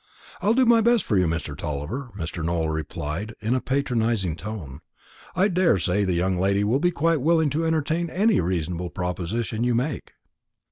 [0.41, 2.43] "I'll do my best for you, Tulliver," Mr.
[2.43, 4.79] Nowell replied, in a patronising tone.
[5.35, 9.75] "I daresay the young lady will be quite willing to entertain any reasonable proposition you
[9.75, 10.13] may make."